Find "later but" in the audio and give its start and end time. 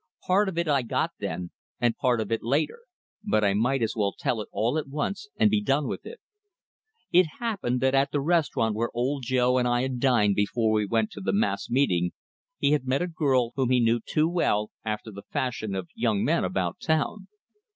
2.41-3.43